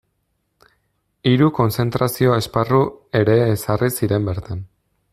Hiru 1.31 1.49
kontzentrazio-esparru 1.59 2.81
ere 3.23 3.39
ezarri 3.55 3.95
ziren 4.01 4.31
bertan. 4.33 4.69